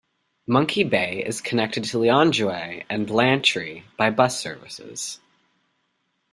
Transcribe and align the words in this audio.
Monkey 0.47 0.83
Bay 0.83 1.23
is 1.23 1.41
connected 1.41 1.83
to 1.83 1.97
Lilongwe 1.99 2.85
and 2.89 3.05
Blantyre 3.05 3.83
by 3.97 4.09
bus 4.09 4.39
services. 4.39 5.19